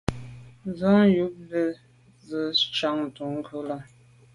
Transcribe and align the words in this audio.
Nson 0.69 1.01
yub 1.15 1.35
ju 1.49 1.63
ze 2.27 2.41
Njantùn 2.57 3.33
ghù 3.47 3.59
là. 3.69 3.77